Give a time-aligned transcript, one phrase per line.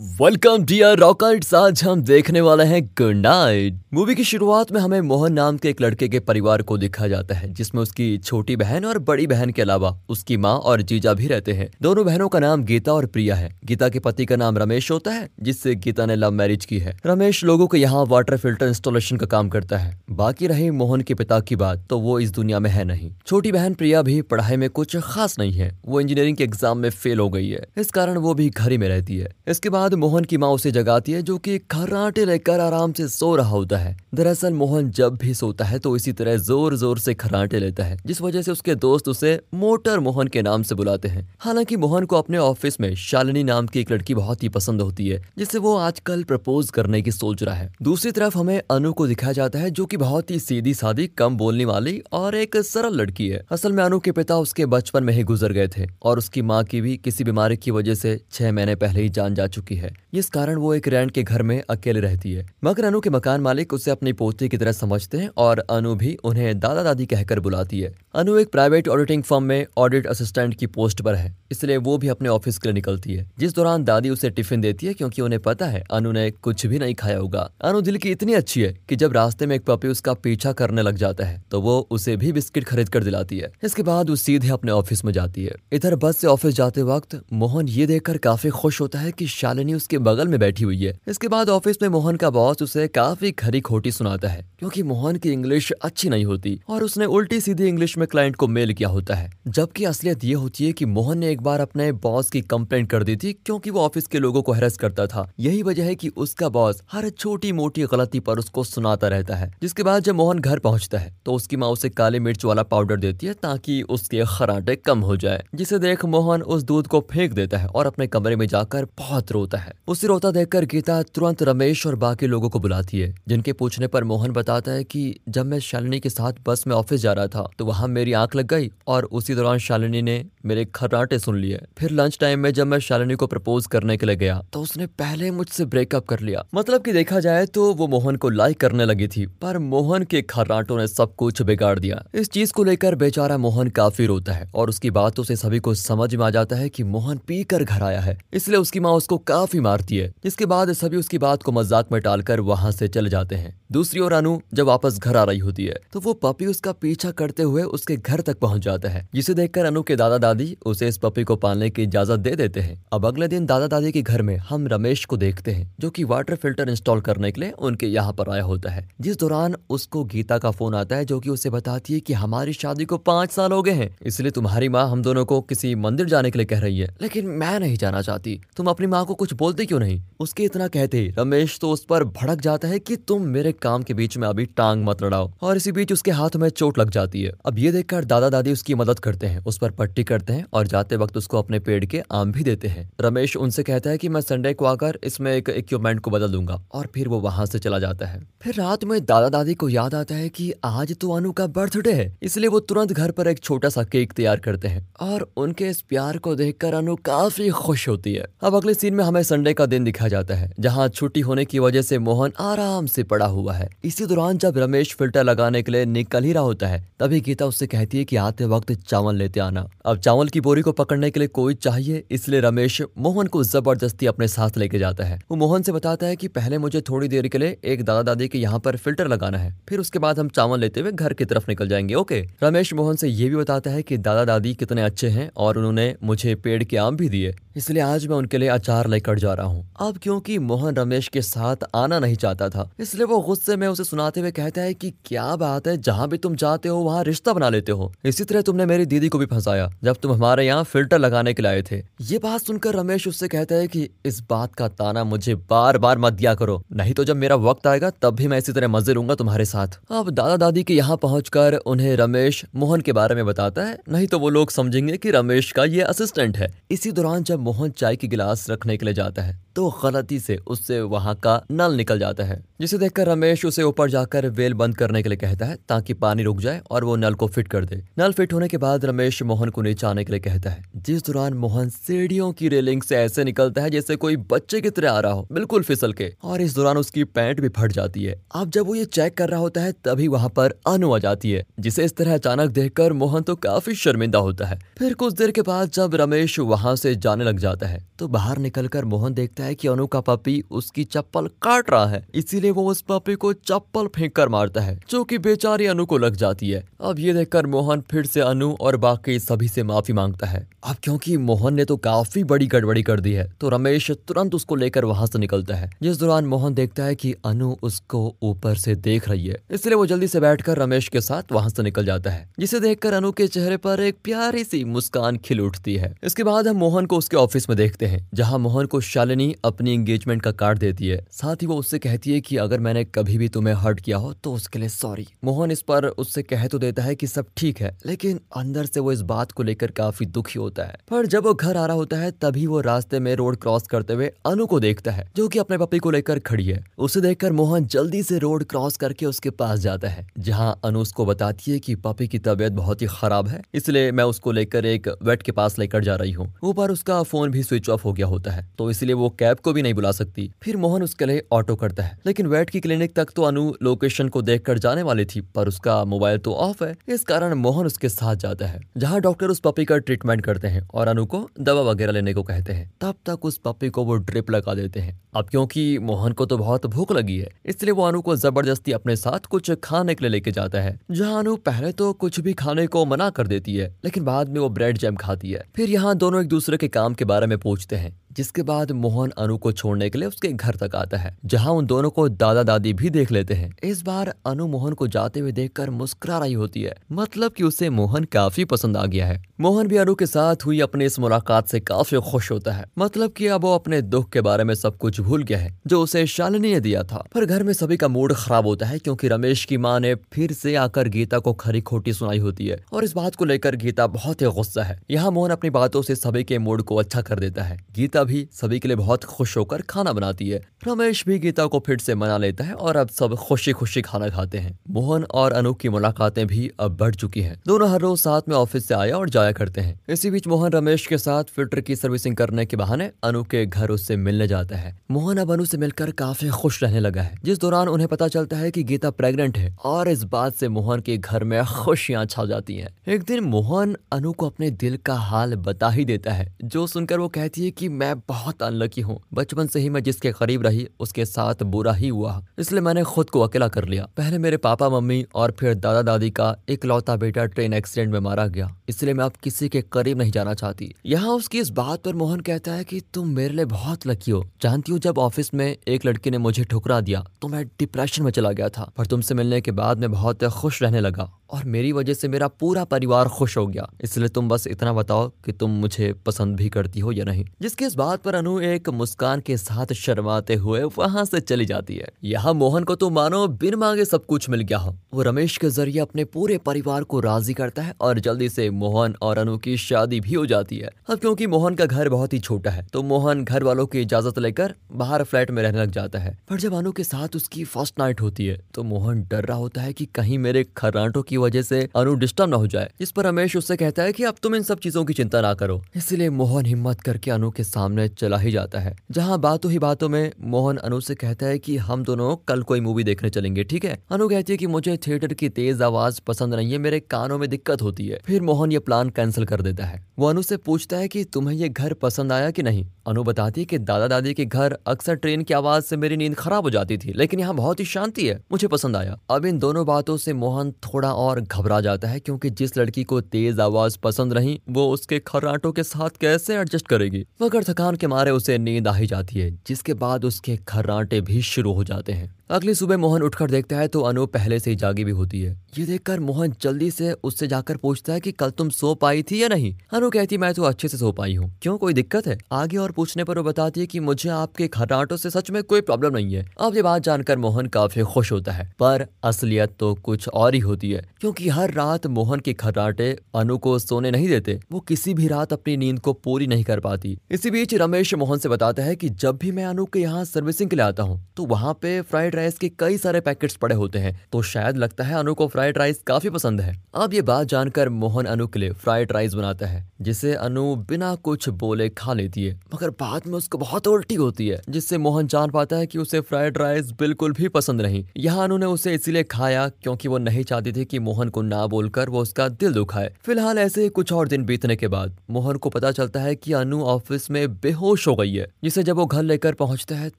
[0.00, 5.00] Welcome dear रॉकर्ट्स आज हम देखने वाले हैं गुड नाइट मूवी की शुरुआत में हमें
[5.00, 8.84] मोहन नाम के एक लड़के के परिवार को दिखा जाता है, जिसमें उसकी छोटी बहन
[8.84, 12.38] और बड़ी बहन के अलावा उसकी माँ और जीजा भी रहते हैं। दोनों बहनों का
[12.38, 16.06] नाम गीता और प्रिया है। गीता के पति का नाम रमेश होता है, जिससे गीता
[16.06, 19.78] ने लव मैरिज की है। रमेश लोगों के यहाँ वाटर फ़िल्टर इंस्टॉलेशन का काम करता
[19.78, 23.12] है। बाकी रही मोहन के पिता की बात तो वो इस दुनिया में है नहीं।
[23.26, 26.90] छोटी बहन प्रिया भी पढ़ाई में कुछ खास नहीं है। वो इंजीनियरिंग के एग्ज़ाम में
[26.90, 29.88] फेल हो गई है। इस कारण वो भी घर ही में रहती है। इसके बाद
[29.90, 33.48] बाद मोहन की माँ उसे जगाती है, जो कि खर्राटे लेकर आराम से सो रहा
[33.48, 37.58] होता है। दरअसल मोहन जब भी सोता है तो इसी तरह ज़ोर ज़ोर से खर्राटे
[37.58, 41.26] लेता है, जिस वजह से उसके दोस्त उसे मोटर मोहन के नाम से बुलाते हैं।
[41.40, 45.08] हालाँकि मोहन को अपने ऑफ़िस में शालिनी नाम की एक लड़की बहुत ही पसंद होती
[45.08, 49.06] है, जिसे वो आजकल प्रपोज करने की सोच रहा है। दूसरी तरफ़ हमें अनु को
[49.06, 52.94] दिखाया जाता है, जो की बहुत ही सीधी सादी कम बोलने वाली और एक सरल
[52.94, 56.18] लड़की है। असल में अनु के पिता उसके बचपन में ही गुजर गए थे, और
[56.18, 59.46] उसकी माँ की भी किसी बीमारी की वजह से छह महीने पहले ही जान जा
[59.48, 59.79] चुकी है।
[60.14, 63.40] इस कारण वो एक रेंट के घर में अकेले रहती है। मगर अनु के मकान
[63.40, 67.40] मालिक उसे अपनी पोती की तरह समझते हैं और अनु भी उन्हें दादा दादी कहकर
[67.40, 71.76] बुलाती है। अनु एक प्राइवेट ऑडिटिंग फर्म में ऑडिट असिस्टेंट की पोस्ट पर है, इसलिए
[71.78, 74.94] वो भी अपने ऑफ़िस के लिए निकलती है। जिस दौरान दादी उसे टिफ़िन देती है,
[74.94, 78.34] क्योंकि उन्हें पता है अनु ने कुछ भी नहीं खाया होगा। अनु दिल की इतनी
[78.34, 81.60] अच्छी है कि जब रास्ते में एक पपी उसका पीछा करने लग जाता है तो
[81.60, 85.12] वो उसे भी बिस्किट खरीद कर दिलाती है। इसके बाद वो सीधे अपने ऑफ़िस में
[85.12, 89.12] जाती है। इधर बस से ऑफ़िस जाते वक्त मोहन ये देखकर काफ़ी खुश होता है
[89.12, 92.62] की शालिनी उसके बगल में बैठी हुई है। इसके बाद ऑफ़िस में मोहन का बॉस
[92.62, 97.06] उसे काफ़ी खरी खोटी सुनाता है, क्योंकि मोहन की इंग्लिश अच्छी नहीं होती और उसने
[97.06, 100.72] उल्टी सीधी इंग्लिश में क्लाइंट को मेल किया होता है। जबकि असलियत ये होती है
[100.72, 104.06] कि मोहन ने एक बार अपने बॉस की कंप्लेंट कर दी थी, क्योंकि वो ऑफ़िस
[104.06, 107.82] के लोगों को हेरस करता था। यही वजह है कि उसका बॉस हर छोटी मोटी
[107.86, 111.56] गलती पर उसको सुनाता रहता है, जिसके बाद जब मोहन घर पहुँचता है तो उसकी
[111.56, 115.78] माँ उसे काले मिर्च वाला पाउडर देती है ताकि उसके खराटे कम हो जाए, जिसे
[115.78, 119.58] देख मोहन उस दूध को फेंक देता है और अपने कमरे में जाकर बहुत रोता
[119.58, 123.86] है। उसे रोता देखकर गीता तुरंत रमेश और बाकी लोगों को बुलाती है, जिनके पूछने
[123.86, 127.26] पर मोहन बताता है कि जब मैं शालिनी के साथ बस में ऑफ़िस जा रहा
[127.26, 131.36] था तो वहाँ मेरी आँख लग गई और उसी दौरान शालिनी ने मेरे खर्राटे सुन
[131.36, 134.60] लिए। फिर लंच टाइम में जब मैं शालिनी को प्रपोज करने के लिए गया तो
[134.62, 138.60] उसने पहले मुझसे ब्रेकअप कर लिया। मतलब कि देखा जाए तो वो मोहन को लाइक
[138.60, 142.64] करने लगी थी, पर मोहन के खर्राटों ने सब कुछ बिगाड़ दिया। इस चीज़ को
[142.64, 146.30] लेकर बेचारा मोहन काफ़ी रोता है और उसकी बातों से सभी को समझ में आ
[146.30, 149.96] जाता है कि मोहन पी कर घर आया है, इसलिए उसकी माँ उसको काफ़ी मारती
[149.96, 153.58] है, जिसके बाद सभी उसकी बात को मज़ाक में टालकर वहाँ से चले जाते हैं।
[153.72, 157.10] दूसरी ओर अनु, जब वापस घर आ रही होती है तो वो पपी उसका पीछा
[157.12, 160.88] करते हुए उसके घर तक पहुँच जाता है, जिसे देखकर अनु के दादा दादी उसे
[160.88, 164.02] इस पपी को पालने की इजाज़त दे देते हैं। अब अगले दिन दादा दादी के
[164.02, 167.50] घर में हम रमेश को देखते हैं, जो की वाटर फ़िल्टर इंस्टॉल करने के लिए
[167.50, 171.18] उनके यहाँ पर आया होता है। जिस दौरान उसको गीता का फ़ोन आता है, जो
[171.20, 174.68] की उसे बताती है की हमारी शादी को पाँच साल हो गए हैं, इसलिए तुम्हारी
[174.68, 177.76] माँ हम दोनों को किसी मंदिर जाने के लिए कह रही है। लेकिन मैं नहीं
[177.76, 180.00] जाना चाहती। तुम अपनी माँ को कुछ बोलते क्यों नहीं?
[180.20, 183.94] उसके इतना कहते, रमेश तो उस पर भड़क जाता है कि तुम मेरे काम के
[183.94, 187.22] बीच में अभी टांग मत लड़ाओ और इसी बीच उसके हाथ में चोट लग जाती
[187.22, 190.44] है। अब ये देखकर दादा दादी उसकी मदद करते हैं, उस पर पट्टी करते हैं
[190.52, 193.98] और जाते वक्त उसको अपने पेड़ के आम भी देते हैं। रमेश उनसे कहता है
[193.98, 197.46] कि मैं संडे को आकर इसमें एक इक्विपमेंट को बदल दूँगा और फिर वो वहाँ
[197.46, 200.94] से चला जाता है। फिर रात में दादा दादी को याद आता है कि आज
[201.00, 204.40] तो अनु का बर्थडे है, इसलिए वो तुरंत घर पर एक छोटा सा केक तैयार
[204.40, 208.74] करते हैं और उनके इस प्यार को देखकर अनु काफ़ी खुश होती है। अब अगले
[208.74, 211.98] सीन में हमें संडे का दिन दिखाया जाता है, जहाँ छुट्टी होने की वजह से
[212.00, 216.24] मोहन आराम से पड़ा हुआ है। इसी दौरान जब रमेश फ़िल्टर लगाने के लिए निकल
[216.24, 219.66] ही रहा होता है, तभी गीता उससे कहती है कि आते वक्त चावल लेते आना।
[219.86, 224.06] अब चावल की बोरी को पकड़ने के लिए कोई चाहिए, इसलिए रमेश मोहन को ज़बरदस्ती
[224.06, 227.28] अपने साथ लेके जाता है। वो मोहन से बताता है की पहले मुझे थोड़ी देर
[227.28, 230.28] के लिए एक दादा दादी के यहाँ पर फ़िल्टर लगाना है, फिर उसके बाद हम
[230.30, 232.20] चावल लेते हुए घर की तरफ़ निकल जाएँगे, ओके?
[232.42, 235.94] रमेश मोहन से ये भी बताता है की दादा दादी कितने अच्छे हैं और उन्होंने
[236.04, 239.46] मुझे पेड़ के आम भी दिए, इसलिए आज मैं उनके लिए अचार लेकर जा रहा
[239.46, 243.66] हूँ। अब क्योंकि मोहन रमेश के साथ आना नहीं चाहता था, इसलिए वो गुस्से में
[243.68, 247.02] उसे सुनाते हुए कहता है कि क्या बात है, जहाँ भी तुम जाते हो, वहाँ
[247.04, 250.46] रिश्ता बना लेते हो। इसी तरह तुमने मेरी दीदी को भी फंसाया, जब तुम हमारे
[250.46, 254.20] यहाँ फ़िल्टर लगाने के लिए थे। ये बात सुनकर रमेश उससे कहता है कि, इस
[254.30, 257.90] बात का ताना मुझे बार बार मत दिया करो, नहीं तो जब मेरा वक्त आएगा,
[257.92, 261.30] तब भी मैं इसी तरह मज़े लूँगा तुम्हारे साथ। अब दादा दादी के यहाँ पहुँच
[261.66, 265.50] उन्हें रमेश मोहन के बारे में बताता है, नहीं तो वो लोग समझेंगे की रमेश
[265.52, 269.22] का ये असिस्टेंट है। इसी दौरान जब मोहन चाय की गिलास रखने के लिए जाता
[269.22, 273.62] है। तो गलती से उससे वहाँ का नल निकल जाता है, जिसे देखकर रमेश उसे
[273.62, 276.96] ऊपर जाकर वेल बंद करने के लिए कहता है, ताकि पानी रुक जाए और वो
[276.96, 280.04] नल को फिट कर दे। नल फिट होने के बाद रमेश मोहन को नीचे आने
[280.04, 283.96] के लिए कहता है। जिस दौरान मोहन सीढ़ियों की रेलिंग से ऐसे निकलता है जैसे
[283.96, 287.40] कोई बच्चे की तरह आ रहा हो, बिल्कुल फिसल के, और इस दौरान उसकी पैंट
[287.40, 290.28] भी फट जाती है। अब जब वो ये चेक कर रहा होता है, तभी वहाँ
[290.28, 294.46] पर अनु आ जाती है, जिसे इस तरह अचानक देखकर मोहन तो काफ़ी शर्मिंदा होता
[294.46, 298.08] है। फिर कुछ देर के बाद जब रमेश वहाँ से जाने लग जाता है तो
[298.08, 302.50] बाहर निकलकर मोहन देखता है कि अनु का पपी उसकी चप्पल काट रहा है। इसीलिए
[302.50, 306.16] वो उस पपी को चप्पल फेंक कर मारता है, जो कि बेचारी अनु को लग
[306.16, 310.26] जाती है। अब ये देखकर मोहन फिर से अनु और बाकी सभी से माफ़ी माँगता
[310.26, 314.34] है। अब क्योंकि मोहन ने तो काफ़ी बड़ी गड़बड़ी कर दी है तो रमेश तुरंत
[314.34, 318.54] उसको लेकर वहाँ से निकलता है। जिस दौरान मोहन देखता है कि अनु उसको ऊपर
[318.56, 321.84] से देख रही है, इसलिए वो जल्दी से बैठकर रमेश के साथ वहाँ से निकल
[321.84, 325.94] जाता है, जिसे देखकर अनु के चेहरे पर एक प्यारी सी मुस्कान खिल उठती है।
[326.04, 329.72] इसके बाद हम मोहन को उसके ऑफ़िस में देखते हैं, जहाँ मोहन को शालिनी अपनी
[329.72, 333.18] एंगेजमेंट का कार्ड देती है साथ ही वो उससे कहती है कि अगर मैंने कभी
[333.18, 336.58] भी तुम्हें हर्ट किया हो तो उसके लिए सॉरी मोहन इस पर उससे कह तो
[336.58, 340.06] देता है कि सब ठीक है, लेकिन अंदर से वो इस बात को लेकर काफ़ी
[340.08, 343.14] दुखी होता है। पर जब वो घर आ रहा होता है, तभी वो रास्ते में
[343.16, 346.46] रोड क्रॉस करते हुए अनु को देखता है, जो की अपने पपी को लेकर खड़ी
[346.46, 350.80] है। उसे देखकर मोहन जल्दी से रोड क्रॉस करके उसके पास जाता है, जहाँ अनु
[350.80, 354.66] उसको बताती है की पपी की तबीयत बहुत ही खराब है, इसलिए मैं उसको लेकर
[354.66, 357.92] एक वेट के पास लेकर जा रही हूँ। ऊपर उसका फ़ोन भी स्विच ऑफ़ हो
[357.92, 361.06] गया होता है तो इसलिए वो कैब को भी नहीं बुला सकती। फिर मोहन उसके
[361.06, 364.82] लिए ऑटो करता है। लेकिन वेट की क्लिनिक तक तो अनु लोकेशन को देख जाने
[364.82, 368.60] वाली थी, पर उसका मोबाइल तो ऑफ़ है। इस कारण मोहन उसके साथ जाता है,
[368.76, 372.22] जहाँ डॉक्टर उस पपी का ट्रीटमेंट करते हैं और अनु को दवा वगैरह लेने को
[372.22, 376.12] कहते हैं। तब तक उस पपी को वो ड्रिप लगा देते हैं। अब क्योंकि मोहन
[376.12, 379.94] को तो बहुत भूख लगी है, इसलिए वो अनु को ज़बरदस्ती अपने साथ कुछ खाने
[379.94, 383.26] के लिए लेके जाता है, जहाँ अनु पहले तो कुछ भी खाने को मना कर
[383.26, 386.56] देती है, लेकिन बाद में वो ब्रेड जैम खाती है। फिर यहाँ दोनों एक दूसरे
[386.56, 390.08] के काम के बारे में पूछते हैं। जिसके बाद मोहन अनु को छोड़ने के लिए
[390.08, 393.52] उसके घर तक आता है, जहाँ उन दोनों को दादा दादी भी देख लेते हैं।
[393.64, 397.70] इस बार अनु मोहन को जाते हुए देखकर मुस्कुरा रही होती है मतलब कि उसे
[397.70, 401.48] मोहन काफ़ी पसंद आ गया है। मोहन भी अनु के साथ हुई अपनी इस मुलाकात
[401.48, 404.76] से काफ़ी खुश होता है मतलब कि अब वो अपने दुख के बारे में सब
[404.76, 407.88] कुछ भूल गया है, जो उसे शालिनी ने दिया था। पर घर में सभी का
[407.88, 411.60] मूड खराब होता है, क्योंकि रमेश की माँ ने फिर से आकर गीता को खरी
[411.60, 415.10] खोटी सुनाई होती है, और इस बात को लेकर गीता बहुत ही गुस्सा है। यहाँ
[415.10, 418.58] मोहन अपनी बातों से सभी के मूड को अच्छा कर देता है। गीता भी सभी
[418.58, 422.16] के लिए बहुत खुश होकर खाना बनाती है। रमेश भी गीता को फिर से मना
[422.16, 426.26] लेता है और अब सब खुशी खुशी खाना खाते हैं। मोहन और अनु की मुलाकातें
[426.26, 429.32] भी अब बढ़ चुकी हैं। दोनों हर रोज साथ में ऑफ़िस से आया और जाया
[429.32, 433.22] करते हैं। इसी बीच मोहन रमेश के साथ फ़िल्टर की सर्विसिंग करने के बहाने अनु
[433.22, 437.02] के घर उससे मिलने जाता है। मोहन अब अनु से मिलकर काफ़ी खुश रहने लगा
[437.02, 440.48] है। जिस दौरान उन्हें पता चलता है की गीता प्रेगनेंट है और इस बात से
[440.48, 444.76] मोहन के घर में खुशियाँ छा जाती है। एक दिन मोहन अनु को अपने दिल
[444.76, 448.42] का हाल बता ही देता है, जो सुनकर वो कहती है की मैं बहुत बहुत
[448.42, 452.60] अनलकी हूँ। बचपन से ही मैं जिसके करीब रही, उसके साथ बुरा ही हुआ। इसलिए
[452.60, 456.36] मैंने खुद को अकेला कर लिया। पहले मेरे पापा, मम्मी और फिर दादा दादी का
[456.48, 460.10] एक लौता बेटा ट्रेन एक्सीडेंट में मारा गया। इसलिए मैं अब किसी के करीब नहीं
[460.10, 463.86] जाना चाहती। यहाँ उसकी इस बात पर मोहन कहता है कि तुम मेरे लिए बहुत
[463.86, 467.44] लकी हो। जानती हूँ, जब ऑफ़िस में एक लड़की ने मुझे ठुकरा दिया तो मैं
[467.58, 471.10] डिप्रेशन में चला गया था। पर तुमसे मिलने के बाद मैं बहुत खुश रहने लगा।
[471.32, 475.08] और मेरी वजह से मेरा पूरा परिवार खुश हो गया। इसलिए तुम बस इतना बताओ
[475.24, 478.68] कि तुम मुझे पसंद भी करती हो या नहीं। जिसके इस बात पर अनु एक
[478.70, 483.26] मुस्कान के साथ शर्माते हुए वहाँ से चली जाती है। यहाँ मोहन को तो मानो
[483.40, 487.00] बिन मांगे सब कुछ मिल गया हो। वो रमेश के ज़रिए अपने पूरे परिवार को
[487.00, 490.70] राज़ी करता है और जल्दी से मोहन और अनु की शादी भी हो जाती है।
[490.88, 494.18] अब क्योंकि मोहन का घर बहुत ही छोटा है तो मोहन घर वालों की इजाज़त
[494.18, 497.78] लेकर बाहर फ्लैट में रहने लग जाता है। पर जब अनु के साथ उसकी फ़र्स्ट
[497.78, 501.42] नाइट होती है तो मोहन डर रहा होता है की कहीं मेरे खराटों की वजह
[501.42, 504.34] से अनु डिस्टर्ब न हो जाए। इस पर रमेश उससे कहता है कि अब तुम
[504.34, 508.18] इन सब चीज़ों की चिंता ना करो। इसलिए मोहन हिम्मत करके अनु के सामने चला
[508.18, 511.84] ही जाता है। जहाँ बातों ही बातों में मोहन अनु से कहता है कि हम
[511.84, 513.78] दोनों कल कोई मूवी देखने चलेंगे, ठीक है?
[513.90, 517.28] अनु कहती है की मुझे थिएटर की तेज आवाज़ पसंद नहीं है, मेरे कानों में
[517.28, 520.76] दिक्कत होती है। फिर मोहन ये प्लान कैंसिल कर देता है। वो अनु से पूछता
[520.76, 522.66] है की तुम्हें ये घर पसंद आया की नहीं?
[522.86, 526.14] अनु बताती है कि दादा दादी के घर अक्सर ट्रेन की आवाज़ से मेरी नींद
[526.14, 529.38] खराब हो जाती थी, लेकिन यहाँ बहुत ही शांति है, मुझे पसंद आया। अब इन
[529.38, 533.78] दोनों बातों से मोहन थोड़ा और घबरा जाता है क्योंकि जिस लड़की को तेज आवाज़
[533.78, 537.06] पसंद रही, वो उसके खर्राटों के साथ कैसे एडजस्ट करेगी?
[537.22, 541.22] मगर थकान के मारे उसे नींद आ ही जाती है, जिसके बाद उसके खर्राटे भी
[541.22, 544.56] शुरू हो जाते हैं। अगली सुबह मोहन उठकर देखता है तो अनु पहले से ही
[544.56, 548.30] जागी भी होती है। ये देखकर मोहन जल्दी से उससे जाकर पूछता है कि कल
[548.30, 549.54] तुम सो पाई थी या नहीं?
[549.72, 551.56] अनु कहती, मैं तो अच्छे से सो पाई हूँ। क्यों?
[551.58, 552.18] कोई दिक्कत है?
[552.32, 555.60] आगे और पूछने पर वो बताती है कि मुझे आपके खराटों से सच में कोई
[555.60, 559.74] प्रॉब्लम नहीं है। अब ये बात जानकर मोहन काफ़ी खुश होता है। पर असलियत तो
[559.74, 564.08] कुछ और ही होती है। क्योंकि हर रात मोहन के खराटे अनु को सोने नहीं
[564.08, 567.94] देते। वो किसी भी रात अपनी नींद को पूरी नहीं कर पाती। इसी बीच रमेश
[567.94, 570.82] मोहन से बताता है की जब भी मैं अनु के यहाँ सर्विसिंग के लिए आता
[570.82, 574.56] हूँ तो वहाँ पे फ्राइड राइस के कई सारे पैकेट्स पड़े होते हैं तो शायद
[574.58, 578.26] लगता है अनु को फ्राइड राइस काफ़ी पसंद है। अब ये बात जानकर मोहन अनु
[578.26, 582.70] के लिए फ्राइड राइस बनाता है, जिसे अनु बिना कुछ बोले खा लेती है, मगर
[582.80, 586.38] बाद में उसको बहुत उल्टी होती है, जिससे मोहन जान पाता है कि उसे फ्राइड
[586.38, 590.52] राइस बिल्कुल भी पसंद नहीं। यहाँ अनु ने उसे इसीलिए खाया क्योंकि वो नहीं चाहती
[590.52, 594.08] थी कि मोहन को ना बोलकर वो उसका दिल दुखाए। फ़िलहाल ऐसे ही कुछ और
[594.08, 597.94] दिन बीतने के बाद, मोहन को पता चलता है कि अनु ऑफ़िस में बेहोश हो
[597.96, 599.90] गई है, जिसे जब वो घर लेकर पहुँचता है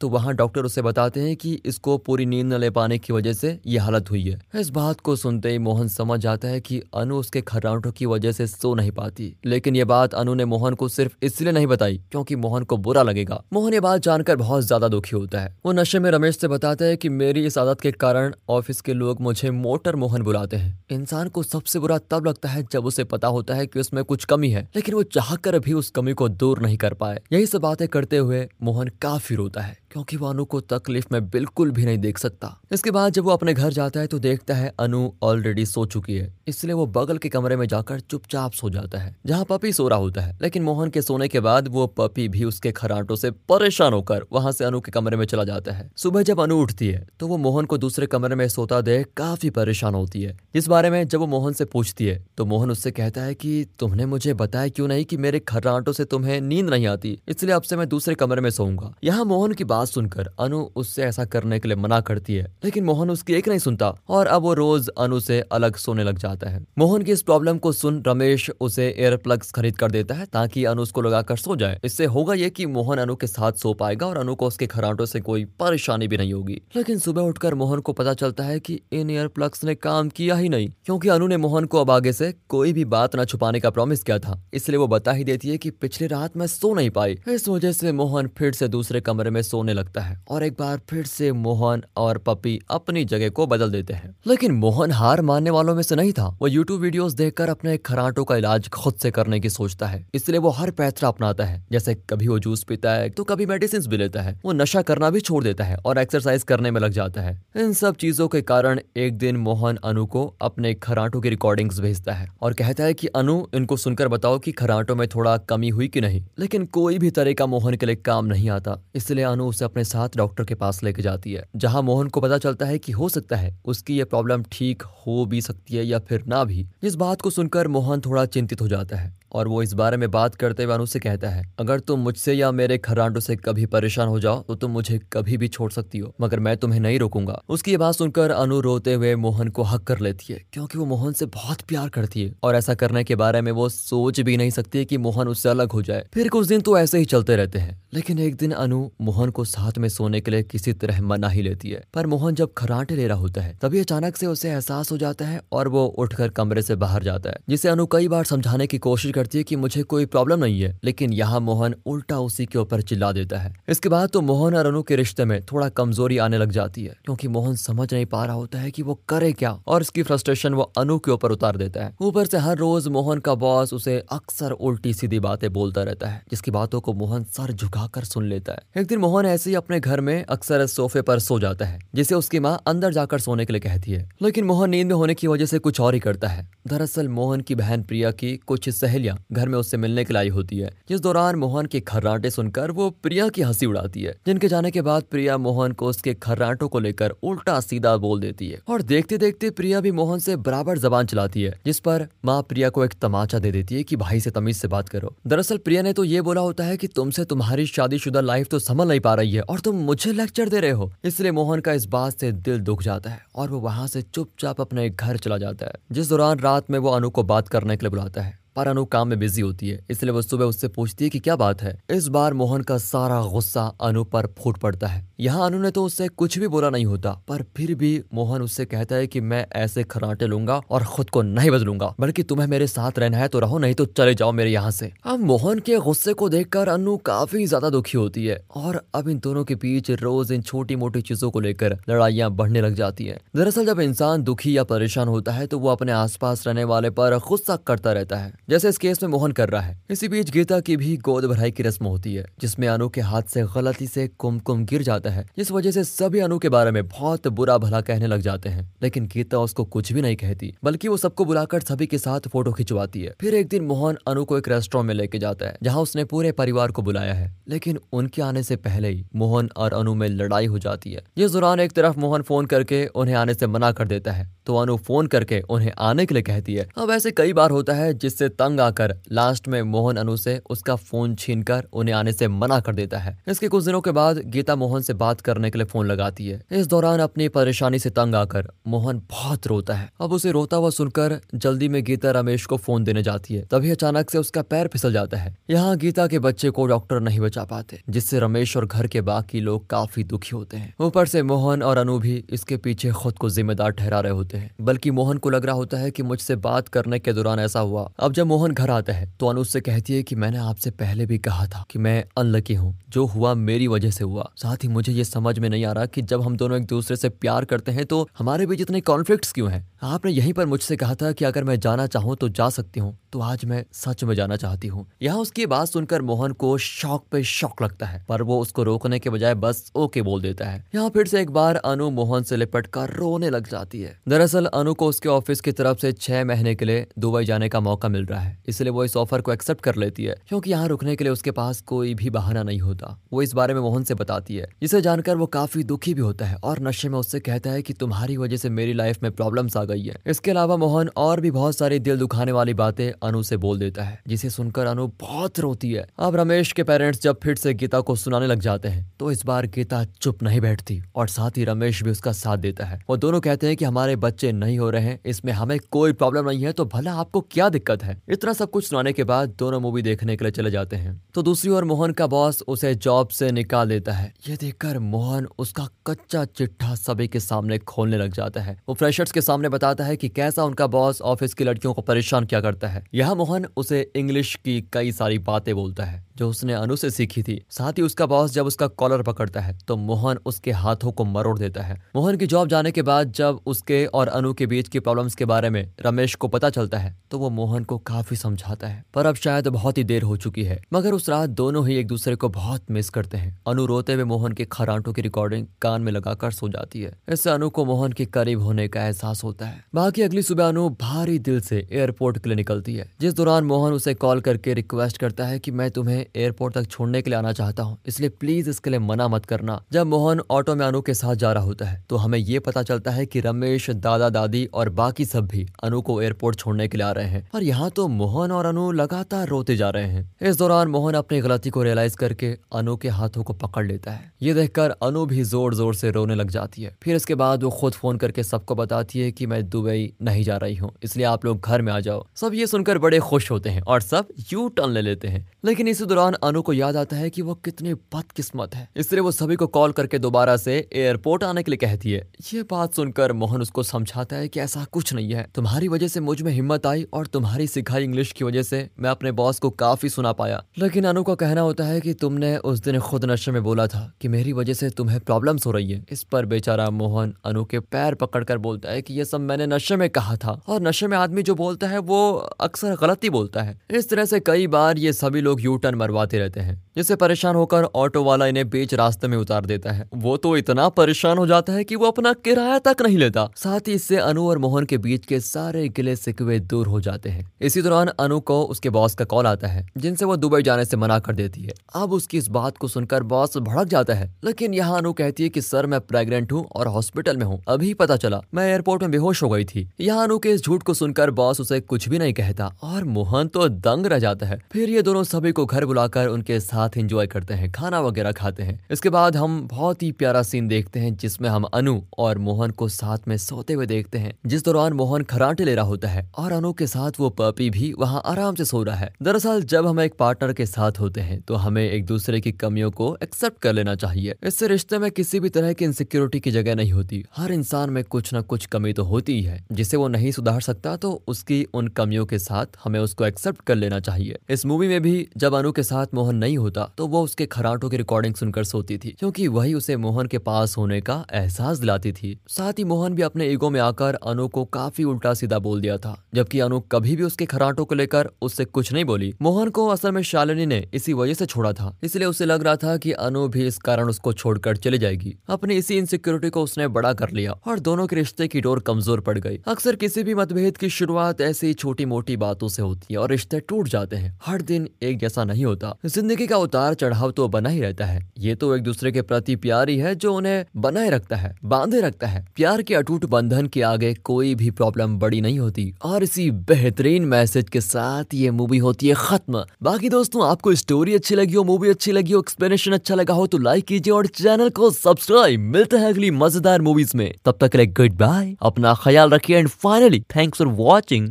[0.00, 3.32] तो वहाँ डॉक्टर उसे बताते हैं कि इसको पूरी नींद न ले पाने की वजह
[3.32, 6.80] से ये हालत हुई है। इस बात को सुनते ही मोहन समझ जाता है कि
[6.94, 10.74] अनु उसके खर्राटों की वजह से सो नहीं पाती। लेकिन ये बात अनु ने मोहन
[10.74, 14.64] को सिर्फ़ इसलिए नहीं बताई क्योंकि मोहन को बुरा लगेगा। मोहन ये बात जानकर बहुत
[14.64, 17.80] ज़्यादा दुखी होता है। वो नशे में रमेश से बताता है की मेरी इस आदत
[17.80, 22.26] के कारण ऑफ़िस के लोग मुझे मोटर मोहन बुलाते हैं। इंसान को सबसे बुरा तब
[22.26, 25.34] लगता है जब उसे पता होता है कि उसमें कुछ कमी है, लेकिन वो चाह
[25.46, 29.36] भी उस कमी को दूर नहीं कर पाए। यही सब बातें करते हुए मोहन काफ़ी
[29.36, 33.12] रोता है। क्योंकि वो अनु को तकलीफ़ में बिल्कुल भी नहीं देख सकता। इसके बाद
[33.12, 36.74] जब वो अपने घर जाता है तो देखता है अनु ऑलरेडी सो चुकी है। इसलिए
[36.74, 40.20] वो बगल के कमरे में जाकर चुपचाप सो जाता है, जहाँ पपी सो रहा होता
[40.20, 44.24] है। लेकिन मोहन के सोने के बाद वो पपी भी उसके खराटों से परेशान होकर
[44.32, 47.28] वहाँ से अनु के कमरे में चला जाता है। सुबह जब अनु उठती है तो
[47.28, 51.06] वो मोहन को दूसरे कमरे में सोता देख काफ़ी परेशान होती है। इस बारे में
[51.06, 54.68] जब वो मोहन से पूछती है तो मोहन उससे कहता है कि, तुमने मुझे बताया
[54.68, 57.18] क्यों नहीं कि मेरे खर्राटों से तुम्हें नींद नहीं आती?
[57.28, 61.02] इसलिए अब से मैं दूसरे कमरे में सोऊँगा। यहाँ मोहन की बात सुनकर अनु उससे
[61.02, 64.42] ऐसा करने के लिए मना करती है, लेकिन मोहन उसकी एक नहीं सुनता और अब
[64.42, 68.02] वो रोज अनु से अलग सोने लग जाता है। मोहन की इस प्रॉब्लम को सुन
[68.06, 72.04] रमेश उसे एयर प्लग्स खरीद कर देता है ताकि अनु उसको लगाकर सो जाए। इससे
[72.06, 75.20] होगा ये कि मोहन अनु के साथ सो पाएगा और अनु को उसके खराटों से
[75.20, 79.10] कोई परेशानी भी नहीं होगी। लेकिन सुबह उठकर मोहन को पता चलता है कि इन
[79.10, 82.32] एयर प्लग्स ने काम किया ही नहीं, क्योंकि अनु ने मोहन को अब आगे से
[82.48, 85.58] कोई भी बात न छुपाने का प्रॉमिस किया था। इसलिए वो बता ही देती है
[85.58, 89.30] की पिछली रात में सो नहीं पाई। इस वजह से मोहन फिर से दूसरे कमरे
[89.30, 93.46] में सोने लगता है। और एक बार फिर से मोहन और पपी अपनी जगह को
[93.46, 97.12] बदल देते हैं। लेकिन मोहन हार मानने वालों में से नहीं था। वो यूट्यूब वीडियोस
[97.12, 101.08] देखकर अपने खराटों का इलाज खुद से करने की सोचता है। इसलिए वो हर पैथरा
[101.08, 104.52] अपनाता है। जैसे कभी वो जूस पीता है तो कभी मेडिसिन भी लेता है। वो
[104.52, 107.96] नशा करना भी छोड़ देता है और एक्सरसाइज करने में लग जाता है। इन सब
[107.96, 112.54] चीज़ों के कारण एक दिन मोहन अनु को अपने खराटों की रिकॉर्डिंग्स भेजता है और
[112.54, 116.24] कहता है कि, अनु, इनको सुनकर बताओ कि खराटों में थोड़ा कमी हुई कि नहीं?
[116.38, 119.84] लेकिन कोई भी तरह का मोहन के लिए काम नहीं आता। इसलिए अनु उसे अपने
[119.86, 123.08] साथ डॉक्टर के पास लेके जाती है। जहाँ मोहन को पता चलता है कि हो
[123.08, 126.94] सकता है उसकी ये प्रॉब्लम ठीक हो भी सकती है या फिर ना भी। इस
[126.96, 130.34] बात को सुनकर मोहन थोड़ा चिंतित हो जाता है और वो इस बारे में बात
[130.34, 134.08] करते हुए अनु से कहता है, अगर तुम मुझसे या मेरे खरांडों से कभी परेशान
[134.08, 137.40] हो जाओ तो तुम मुझे कभी भी छोड़ सकती हो, मगर मैं तुम्हें नहीं रोकूँगा।
[137.48, 140.84] उसकी ये बात सुनकर अनु रोते हुए मोहन को हक कर लेती है, क्योंकि वो
[140.86, 144.36] मोहन से बहुत प्यार करती है और ऐसा करने के बारे में वो सोच भी
[144.36, 147.36] नहीं सकती कि मोहन उससे अलग हो जाए। फिर कुछ दिन तो ऐसे ही चलते
[147.36, 151.00] रहते हैं, लेकिन एक दिन अनु मोहन को साथ में सोने के लिए किसी तरह
[151.02, 154.26] मना ही लेती है। पर मोहन जब खराटे ले रहा होता है, तभी अचानक से
[154.26, 157.86] उसे एहसास हो जाता है और वो उठकर कमरे से बाहर जाता है, जिसे अनु
[157.86, 161.40] कई बार समझाने की कोशिश करती है कि मुझे कोई प्रॉब्लम नहीं है, लेकिन यहाँ
[161.40, 164.96] मोहन उल्टा उसी के ऊपर चिल्ला देता है। इसके बाद तो मोहन और अनु के
[164.96, 168.58] रिश्ते में थोड़ा कमज़ोरी आने लग जाती है, क्योंकि मोहन समझ नहीं पा रहा होता
[168.58, 171.94] है कि वो करे क्या, और इसकी फ्रस्ट्रेशन वो अनु के ऊपर उतार देता है।
[172.00, 176.22] ऊपर से हर रोज मोहन का बॉस उसे अक्सर उल्टी सीधी बातें बोलता रहता है,
[176.30, 179.78] जिसकी बातों को मोहन सर झुकाकर सुन लेता है। एक दिन मोहन ऐसे ही अपने
[179.80, 183.52] घर में अक्सर सोफे पर सो जाता है, जिसे उसकी माँ अंदर जाकर सोने के
[183.52, 186.28] लिए कहती है। लेकिन मोहन नींद में होने की वजह से कुछ और ही करता
[186.28, 190.20] है। दरअसल मोहन की बहन प्रिया की कुछ सहेलियाँ घर में उससे मिलने के लिए
[190.20, 194.14] आई होती है, जिस दौरान मोहन के खर्राटे सुनकर वो प्रिया की हँसी उड़ाती है,
[194.26, 198.48] जिनके जाने के बाद प्रिया मोहन को उसके खर्राटों को लेकर उल्टा सीधा बोल देती
[198.48, 202.40] है। और देखते देखते प्रिया भी मोहन से बराबर जबान चलाती है, जिस पर माँ
[202.42, 205.58] प्रिया को एक तमाचा दे देती है की, भाई से तमीज से बात करो। दरअसल
[205.58, 209.00] प्रिया ने तो ये बोला होता है की, तुमसे तुम्हारी शादीशुदा लाइफ तो संभल नहीं
[209.00, 212.20] पा रही है और तुम मुझे लेक्चर दे रहे हो। इसलिए मोहन का इस बात
[212.20, 215.72] से दिल दुख जाता है, और वो वहाँ से चुपचाप अपने घर चला जाता है,
[215.92, 218.84] जिस दौरान रात में वो अनु को बात करने के लिए बुलाता है। पर अनु
[218.86, 221.78] काम में बिज़ी होती है, इसलिए वो सुबह उससे पूछती है कि क्या बात है?
[221.90, 225.84] इस बार मोहन का सारा गुस्सा अनु पर फूट पड़ता है। यहाँ अनु ने तो
[225.84, 229.44] उससे कुछ भी बोला नहीं होता, पर फिर भी मोहन उससे कहता है कि मैं
[229.56, 233.38] ऐसे खराटे लूँगा और खुद को नहीं बदलूँगा, बल्कि तुम्हें मेरे साथ रहना है तो
[233.40, 236.96] रहो, नहीं तो चले जाओ मेरे यहाँ से। अब मोहन के गुस्से को देखकर अनु
[237.06, 241.02] काफ़ी ज़्यादा दुखी होती है और अब इन दोनों के बीच रोज इन छोटी मोटी
[241.02, 245.32] चीज़ों को लेकर लड़ाइयाँ बढ़ने लग जाती है। दरअसल जब इंसान दुखी या परेशान होता
[245.32, 249.02] है तो वो अपने आसपास रहने वाले पर गुस्सा करता रहता है। जैसे इस केस
[249.02, 252.14] में मोहन कर रहा है। इसी बीच गीता की भी गोद भराई की रस्म होती
[252.14, 255.84] है, जिसमें अनु के हाथ से गलती से कुमकुम गिर जाता है, जिस वजह से
[255.84, 259.64] सभी अनु के बारे में बहुत बुरा भला कहने लग जाते हैं। लेकिन गीता उसको
[259.64, 263.34] कुछ भी नहीं कहती, बल्कि वो सबको बुलाकर सभी के साथ फ़ोटो खिंचवाती है। फिर
[263.34, 266.70] एक दिन मोहन अनु को एक रेस्टोरेंट में लेके जाता है, जहाँ उसने पूरे परिवार
[266.70, 270.58] को बुलाया है। लेकिन उनके आने से पहले ही मोहन और अनु में लड़ाई हो
[270.58, 274.12] जाती है। जिस दौरान एक तरफ़ मोहन फ़ोन करके उन्हें आने से मना कर देता
[274.12, 277.50] है तो अनु फ़ोन करके उन्हें आने के लिए कहती है। अब ऐसे कई बार
[277.50, 281.94] होता है जिससे तंग आकर लास्ट में मोहन अनु से उसका फ़ोन छीन कर उन्हें
[281.94, 285.20] आने से मना कर देता है। इसके कुछ दिनों के बाद गीता मोहन से बात
[285.20, 289.46] करने के लिए फ़ोन लगाती है। इस दौरान अपनी परेशानी से तंग आकर मोहन बहुत
[289.46, 293.34] रोता है। अब उसे रोता हुआ सुनकर जल्दी में गीता रमेश को फ़ोन देने जाती
[293.34, 297.00] है। तभी अचानक से उसका पैर फिसल जाता है। यहाँ गीता के बच्चे को डॉक्टर
[297.00, 301.06] नहीं बचा पाते, जिससे रमेश और घर के बाकी लोग काफ़ी दुखी होते हैं। ऊपर
[301.06, 304.90] से मोहन और अनु भी इसके पीछे खुद को जिम्मेदार ठहरा रहे होते हैं। बल्कि
[304.90, 308.12] मोहन को लग रहा होता है कि मुझसे बात करने के दौरान ऐसा हुआ। अब
[308.12, 311.18] जब मोहन घर आता है तो अनु से कहती है कि मैंने आपसे पहले भी
[311.18, 314.92] कहा था कि मैं अनलकी हूँ। जो हुआ मेरी वजह से हुआ। साथ ही मुझे
[314.92, 317.72] ये समझ में नहीं आ रहा कि जब हम दोनों एक दूसरे से प्यार करते
[317.72, 319.66] हैं तो हमारे बीच इतने कॉन्फ्लिक्ट क्यों हैं?
[319.84, 322.96] आपने यहीं पर मुझसे कहा था कि अगर मैं जाना चाहूँ तो जा सकती हूँ।
[323.12, 327.04] तो आज मैं सच में जाना चाहती हूँ। यहाँ उसकी बात सुनकर मोहन को शौक
[327.12, 330.64] पे शौक लगता है, पर वो उसको रोकने के बजाय बस ओके बोल देता है।
[330.74, 334.25] यहाँ फिर से एक बार अनु मोहन से लिपट कर रोने लग जाती है। दरअसल
[334.28, 337.88] अनु को उसके ऑफ़िस की तरफ़ से छह महीने के लिए दुबई जाने का मौका
[337.88, 340.96] मिल रहा है, इसलिए वो इस ऑफ़र को एक्सेप्ट कर लेती है, क्योंकि यहाँ रुकने
[340.96, 343.94] के लिए उसके पास कोई भी बहाना नहीं होता। वो इस बारे में मोहन से
[343.94, 347.50] बताती है, जिसे जानकर वो काफ़ी दुखी भी होता है और नशे में उससे कहता
[347.50, 350.90] है कि तुम्हारी वजह से मेरी लाइफ में प्रॉब्लम्स आ गई है। इसके अलावा मोहन
[350.98, 354.66] और भी बहुत सारी दिल दुखाने वाली बातें अनु से बोल देता है, जिसे सुनकर
[354.66, 358.40] अनु बहुत रोती है। अब रमेश के पेरेंट्स जब फिर से गीता को सुनाने लग
[358.40, 362.12] जाते हैं तो इस बार गीता चुप नहीं बैठती और साथ ही रमेश भी उसका
[362.14, 365.32] साथ देता है। वो दोनों कहते हैं कि हमारे बच्चे नहीं हो रहे हैं, इसमें
[365.32, 368.00] हमें कोई प्रॉब्लम नहीं है तो भला आपको क्या दिक्कत है?
[368.08, 371.22] इतना सब कुछ सुनाने के बाद दोनों मूवी देखने के लिए चले जाते हैं। तो
[371.22, 375.68] दूसरी ओर मोहन का बॉस उसे जॉब से निकाल देता है। ये देखकर मोहन उसका
[375.86, 379.96] कच्चा चिट्ठा सभी के सामने खोलने लग जाता है। वो फ्रेशर्स के सामने बताता है
[379.96, 383.80] कि कैसा उनका बॉस ऑफ़िस की लड़कियों को परेशान क्या करता है। यहाँ मोहन उसे
[383.96, 387.82] इंग्लिश की कई सारी बातें बोलता है। जो उसने अनु से सीखी थी। साथ ही
[387.82, 391.80] उसका बॉस जब उसका कॉलर पकड़ता है तो मोहन उसके हाथों को मरोड़ देता है।
[391.96, 395.24] मोहन की जॉब जाने के बाद जब उसके और अनु के बीच की प्रॉब्लम्स के
[395.24, 399.06] बारे में रमेश को पता चलता है तो वो मोहन को काफ़ी समझाता है। पर
[399.06, 402.14] अब शायद बहुत ही देर हो चुकी है, मगर उस रात दोनों ही एक दूसरे
[402.16, 405.92] को बहुत मिस करते हैं। अनु रोते हुए मोहन के खराटों की रिकॉर्डिंग कान में
[405.92, 409.64] लगाकर सो जाती है। इससे अनु को मोहन के करीब होने का एहसास होता है।
[409.74, 413.72] बाकी अगली सुबह अनु भारी दिल से एयरपोर्ट के लिए निकलती है। जिस दौरान मोहन
[413.72, 417.32] उसे कॉल करके रिक्वेस्ट करता है की मैं तुम्हें एयरपोर्ट तक छोड़ने के लिए आना
[417.32, 420.94] चाहता हूँ। इसलिए प्लीज़ इसके लिए मना मत करना। जब मोहन ऑटो में अनु के
[420.94, 424.44] साथ जा रहा होता है तो हमें ये पता चलता है कि रमेश, दादा, दादी
[424.46, 427.70] और बाकी सब भी अनु को एयरपोर्ट छोड़ने के लिए आ रहे हैं। और यहाँ
[427.70, 431.62] तो मोहन और अनु लगातार रोते जा रहे हैं। इस दौरान मोहन अपनी गलती को
[431.62, 435.74] रियलाइज़ करके अनु के हाथों को पकड़ लेता है। ये देखकर अनु भी ज़ोर ज़ोर
[435.74, 439.10] से रोने लग जाती है। फिर इसके बाद वो खुद फ़ोन करके सबको बताती है
[439.12, 442.34] कि मैं दुबई नहीं जा रही हूँ। इसलिए आप लोग घर में आ जाओ। सब
[442.34, 445.84] ये सुनकर बड़े खुश होते हैं और सब यू टर्न ले लेते हैं। लेकिन इसी
[445.96, 449.46] दौरान अनु को याद आता है कि वो कितनी बदकिस्मत है। इसलिए वो सभी को
[449.46, 452.00] कॉल करके दोबारा से एयरपोर्ट आने के लिए कहती है।
[452.32, 456.00] ये बात सुनकर मोहन उसको समझाता है कि ऐसा कुछ नहीं है। तुम्हारी वजह से
[456.00, 459.88] मुझमें हिम्मत आई और तुम्हारी सिखाई इंग्लिश की वजह से मैं अपने बॉस को काफ़ी
[459.88, 463.42] सुना पाया। लेकिन अनु का कहना होता है कि तुमने उस दिन खुद नशे में
[463.42, 467.14] बोला था कि मेरी वजह से तुम्हें प्रॉब्लम्स हो रही है। इस पर बेचारा मोहन
[467.24, 470.60] अनु के पैर पकड़कर बोलता है कि ये सब मैंने नशे में कहा था और
[470.62, 474.20] नशे में आदमी जो बोलता है वो अक्सर गलत ही बोलता है। इस तरह से
[474.20, 478.26] कई बार ये सभी लोग यू टर्न मरवाते रहते हैं, जिससे परेशान होकर ऑटो वाला
[478.26, 481.76] इन्हें बीच रास्ते में उतार देता है। वो तो इतना परेशान हो जाता है कि
[481.76, 485.20] वो अपना किराया तक नहीं लेता। साथ ही इससे अनु और मोहन के बीच के
[485.20, 489.26] सारे गिले सिकवे दूर हो जाते हैं। इसी दौरान अनु को उसके बॉस का कॉल
[489.26, 492.58] आता है, जिनसे वो दुबई जाने से मना कर देती है। अब उसकी इस बात
[492.58, 496.32] को सुनकर बॉस भड़क जाता है, लेकिन यहाँ अनु कहती है की, सर, मैं प्रेगनेंट
[496.32, 499.68] हूँ और हॉस्पिटल में हूँ। अभी पता चला, मैं एयरपोर्ट में बेहोश हो गई थी।
[499.80, 503.28] यहाँ अनु के इस झूठ को सुनकर बॉस उसे कुछ भी नहीं कहता और मोहन
[503.28, 507.06] तो दंग रह जाता है। फिर ये दोनों सभी को घर बुलाकर उनके साथ एंजॉय
[507.06, 510.94] करते हैं, खाना वगैरह खाते हैं। इसके बाद हम बहुत ही प्यारा सीन देखते हैं,
[510.96, 515.02] जिसमें हम अनु और मोहन को साथ में सोते हुए देखते हैं। जिस दौरान मोहन
[515.02, 518.44] खराटे ले रहा होता है और अनु के साथ वो पपी भी वहाँ आराम से
[518.44, 521.84] सो रहा है। दरअसल जब हम एक पार्टनर के साथ होते हैं तो हमें एक
[521.86, 525.64] दूसरे की कमियों को एक्सेप्ट कर लेना चाहिए। इससे रिश्ते में किसी भी तरह की
[525.64, 529.22] इनसिक्योरिटी की जगह नहीं होती। हर इंसान में कुछ न कुछ कमी तो होती ही
[529.22, 533.44] है। जिसे वो नहीं सुधार सकता तो उसकी उन कमियों के साथ हमें उसको एक्सेप्ट
[533.46, 536.86] कर लेना चाहिए। इस मूवी में भी जब अनु के साथ मोहन नहीं होता तो
[536.86, 540.80] वो उसके खराटों की रिकॉर्डिंग सुनकर सोती थी, क्योंकि वही उसे मोहन के पास होने
[540.80, 544.84] का एहसास दिलाती थी। साथ ही मोहन भी अपने ईगो में आकर अनु को काफ़ी
[544.84, 548.72] उल्टा सीधा बोल दिया था, जबकि अनु कभी भी उसके खराटों को लेकर उससे कुछ
[548.72, 552.24] नहीं बोली। मोहन को असल में शालिनी ने इसी वजह से छोड़ा था, इसलिए उसे
[552.24, 556.30] लग रहा था कि अनु भी इस कारण उसको छोड़कर चली जाएगी। अपनी इसी इनसिक्योरिटी
[556.30, 559.76] को उसने बड़ा कर लिया और दोनों के रिश्ते की डोर कमज़ोर पड़ गई। अक्सर
[559.76, 563.68] किसी भी मतभेद की शुरुआत ऐसी छोटी मोटी बातों से होती है और रिश्ते टूट
[563.68, 567.60] जाते हैं। हर दिन एक जैसा नहीं होता। ज़िंदगी का उतार चढ़ाव तो बना ही
[567.60, 571.16] रहता है। ये तो एक दूसरे के प्रति प्यार ही है जो उन्हें बनाए रखता
[571.16, 575.38] है, बांधे रखता है। प्यार के अटूट बंधन के आगे कोई भी प्रॉब्लम बड़ी नहीं
[575.38, 580.54] होती और इसी बेहतरीन मैसेज के साथ ये मूवी होती है खत्म। बाकी दोस्तों, आपको
[580.56, 583.92] स्टोरी अच्छी लगी हो मूवी अच्छी लगी हो एक्सप्लेनेशन अच्छा लगा हो तो लाइक कीजिए
[583.92, 588.74] और चैनल को सब्सक्राइब मिलते हैं अगली मज़ेदार मूवीज़ में। तब तक गुड बाय अपना
[588.74, 591.08] ख्याल रखिए and finally thanks for watching